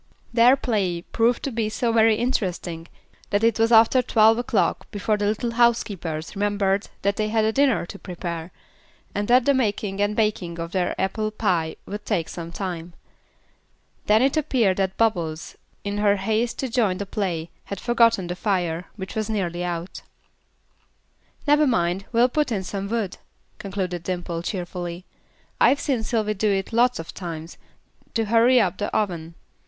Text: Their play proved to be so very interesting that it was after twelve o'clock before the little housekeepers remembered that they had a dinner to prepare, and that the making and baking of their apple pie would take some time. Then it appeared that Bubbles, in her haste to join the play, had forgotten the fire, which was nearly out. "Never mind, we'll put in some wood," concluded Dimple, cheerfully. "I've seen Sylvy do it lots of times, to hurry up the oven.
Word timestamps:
Their 0.33 0.55
play 0.55 1.03
proved 1.03 1.43
to 1.43 1.51
be 1.51 1.69
so 1.69 1.91
very 1.91 2.15
interesting 2.15 2.87
that 3.29 3.43
it 3.43 3.59
was 3.59 3.71
after 3.71 4.01
twelve 4.01 4.39
o'clock 4.39 4.89
before 4.89 5.15
the 5.15 5.27
little 5.27 5.51
housekeepers 5.51 6.35
remembered 6.35 6.87
that 7.03 7.17
they 7.17 7.29
had 7.29 7.45
a 7.45 7.51
dinner 7.53 7.85
to 7.85 7.99
prepare, 7.99 8.51
and 9.13 9.27
that 9.27 9.45
the 9.45 9.53
making 9.53 10.01
and 10.01 10.15
baking 10.15 10.57
of 10.57 10.71
their 10.71 10.99
apple 10.99 11.29
pie 11.29 11.75
would 11.85 12.03
take 12.03 12.29
some 12.29 12.51
time. 12.51 12.93
Then 14.07 14.23
it 14.23 14.35
appeared 14.35 14.77
that 14.77 14.97
Bubbles, 14.97 15.55
in 15.83 15.99
her 15.99 16.15
haste 16.15 16.57
to 16.61 16.67
join 16.67 16.97
the 16.97 17.05
play, 17.05 17.51
had 17.65 17.79
forgotten 17.79 18.25
the 18.25 18.35
fire, 18.35 18.85
which 18.95 19.13
was 19.13 19.29
nearly 19.29 19.63
out. 19.63 20.01
"Never 21.45 21.67
mind, 21.67 22.05
we'll 22.11 22.27
put 22.27 22.51
in 22.51 22.63
some 22.63 22.87
wood," 22.89 23.17
concluded 23.59 24.01
Dimple, 24.01 24.41
cheerfully. 24.41 25.05
"I've 25.59 25.79
seen 25.79 26.01
Sylvy 26.01 26.33
do 26.33 26.51
it 26.51 26.73
lots 26.73 26.97
of 26.97 27.13
times, 27.13 27.59
to 28.15 28.25
hurry 28.25 28.59
up 28.59 28.79
the 28.79 28.91
oven. 28.95 29.35